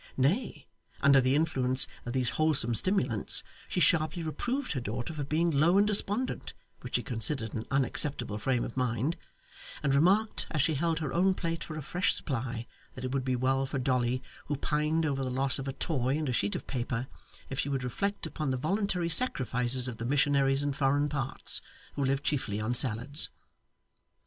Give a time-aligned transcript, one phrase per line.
[0.17, 0.65] Nay,
[1.01, 5.77] under the influence of these wholesome stimulants, she sharply reproved her daughter for being low
[5.77, 9.15] and despondent (which she considered an unacceptable frame of mind),
[9.83, 13.23] and remarked, as she held her own plate for a fresh supply, that it would
[13.23, 16.55] be well for Dolly, who pined over the loss of a toy and a sheet
[16.55, 17.05] of paper,
[17.51, 21.61] if she would reflect upon the voluntary sacrifices of the missionaries in foreign parts
[21.93, 23.29] who lived chiefly on salads.